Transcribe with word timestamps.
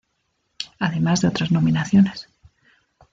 Además 0.79 1.21
de 1.21 1.27
otras 1.27 1.51
nominaciones. 1.51 2.27